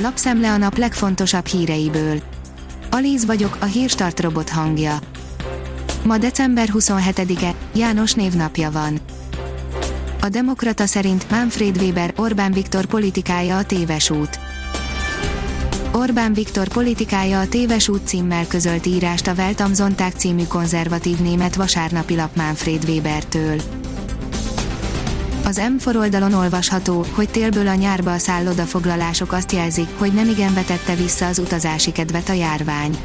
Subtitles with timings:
[0.00, 2.22] Lapszemle a nap legfontosabb híreiből.
[2.90, 4.98] Alíz vagyok, a hírstart robot hangja.
[6.04, 9.00] Ma december 27-e, János névnapja van.
[10.20, 14.38] A Demokrata szerint Manfred Weber Orbán Viktor politikája a téves út.
[15.92, 21.18] Orbán Viktor politikája a téves út címmel közölt írást a Welt am Sonntag című konzervatív
[21.18, 23.60] német vasárnapi lap Manfred Webertől.
[25.48, 30.54] Az M4 oldalon olvasható, hogy télből a nyárba a szállodafoglalások azt jelzik, hogy nem igen
[30.54, 32.98] vetette vissza az utazási kedvet a járvány.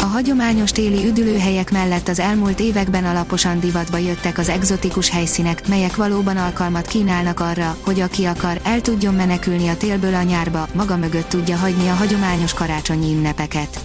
[0.00, 5.96] A hagyományos téli üdülőhelyek mellett az elmúlt években alaposan divatba jöttek az egzotikus helyszínek, melyek
[5.96, 10.96] valóban alkalmat kínálnak arra, hogy aki akar, el tudjon menekülni a télből a nyárba, maga
[10.96, 13.78] mögött tudja hagyni a hagyományos karácsonyi ünnepeket.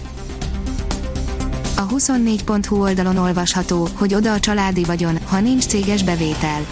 [1.76, 6.66] A 24.hu oldalon olvasható, hogy oda a családi vagyon, ha nincs céges bevétel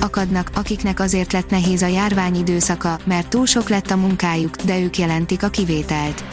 [0.00, 4.80] akadnak, akiknek azért lett nehéz a járvány időszaka, mert túl sok lett a munkájuk, de
[4.80, 6.24] ők jelentik a kivételt.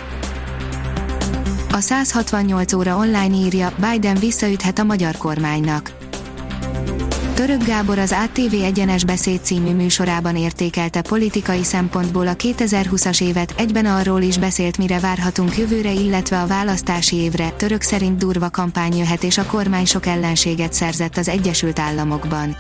[1.72, 5.91] A 168 óra online írja, Biden visszaüthet a magyar kormánynak.
[7.33, 13.86] Török Gábor az ATV Egyenes Beszéd című műsorában értékelte politikai szempontból a 2020-as évet, egyben
[13.86, 19.23] arról is beszélt mire várhatunk jövőre illetve a választási évre, török szerint durva kampány jöhet
[19.23, 22.56] és a kormány sok ellenséget szerzett az Egyesült Államokban.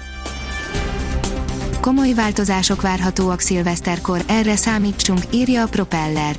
[1.87, 6.35] Komoly változások várhatóak szilveszterkor, erre számítsunk, írja a Propeller.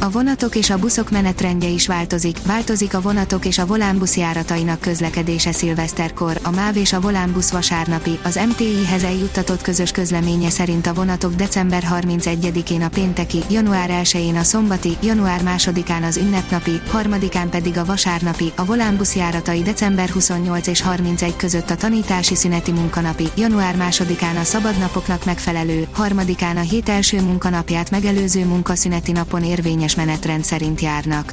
[0.00, 4.80] A vonatok és a buszok menetrendje is változik, változik a vonatok és a volánbusz járatainak
[4.80, 10.94] közlekedése szilveszterkor, a MÁV és a volánbusz vasárnapi, az MTI-hez eljuttatott közös közleménye szerint a
[10.94, 17.78] vonatok december 31-én a pénteki, január 1-én a szombati, január 2-án az ünnepnapi, harmadikán pedig
[17.78, 23.74] a vasárnapi, a volánbusz járatai december 28 és 31 között a tanítási szüneti munkanapi, január
[23.78, 30.44] 2-án a szabadnapoknak megfelelő, harmadikán a hét első munkanapját megelőző munkaszüneti napon érvényes érvényes menetrend
[30.44, 31.32] szerint járnak.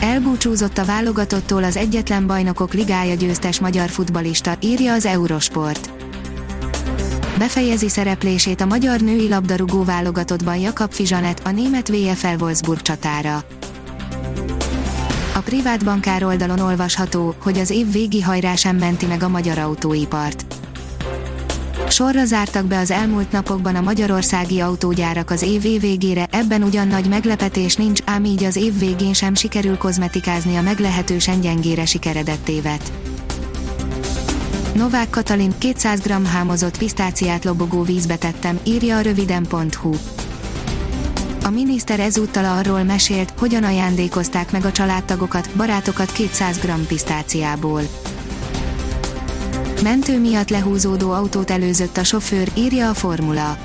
[0.00, 5.90] Elbúcsúzott a válogatottól az egyetlen bajnokok ligája győztes magyar futbalista, írja az Eurosport.
[7.38, 13.44] Befejezi szereplését a magyar női labdarúgó válogatottban Jakab Fizsanet, a német VFL Wolfsburg csatára.
[15.34, 19.58] A privát bankár oldalon olvasható, hogy az év végi hajrá sem menti meg a magyar
[19.58, 20.63] autóipart.
[21.94, 27.08] Sorra zártak be az elmúlt napokban a magyarországi autógyárak az év végére, ebben ugyan nagy
[27.08, 32.92] meglepetés nincs, ám így az év végén sem sikerül kozmetikázni a meglehetősen gyengére sikeredett évet.
[34.72, 39.94] Novák Katalin 200 g hámozott pisztáciát lobogó vízbe tettem, írja a röviden.hu.
[41.44, 47.82] A miniszter ezúttal arról mesélt, hogyan ajándékozták meg a családtagokat, barátokat 200 g pisztáciából.
[49.84, 53.58] Mentő miatt lehúzódó autót előzött a sofőr, írja a formula.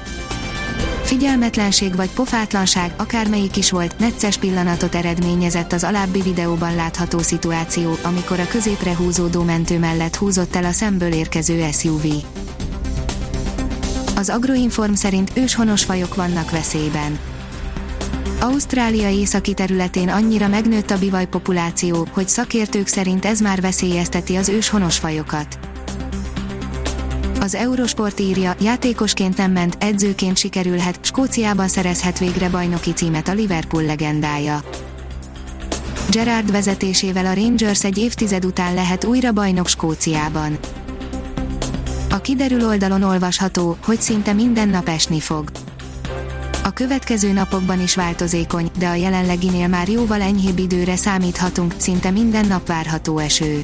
[1.03, 8.39] Figyelmetlenség vagy pofátlanság, akármelyik is volt, necces pillanatot eredményezett az alábbi videóban látható szituáció, amikor
[8.39, 12.05] a középre húzódó mentő mellett húzott el a szemből érkező SUV.
[14.15, 17.19] Az Agroinform szerint őshonos fajok vannak veszélyben.
[18.39, 24.49] Ausztrália északi területén annyira megnőtt a bivaj populáció, hogy szakértők szerint ez már veszélyezteti az
[24.49, 25.68] őshonos fajokat.
[27.41, 33.83] Az Eurosport írja, játékosként nem ment, edzőként sikerülhet, Skóciában szerezhet végre bajnoki címet a Liverpool
[33.83, 34.61] legendája.
[36.09, 40.57] Gerard vezetésével a Rangers egy évtized után lehet újra bajnok Skóciában.
[42.09, 45.51] A kiderül oldalon olvasható, hogy szinte minden nap esni fog.
[46.63, 52.47] A következő napokban is változékony, de a jelenleginél már jóval enyhébb időre számíthatunk, szinte minden
[52.47, 53.63] nap várható eső.